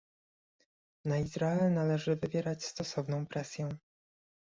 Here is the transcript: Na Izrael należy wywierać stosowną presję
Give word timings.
Na 1.05 1.17
Izrael 1.17 1.73
należy 1.73 2.15
wywierać 2.15 2.65
stosowną 2.65 3.25
presję 3.27 3.69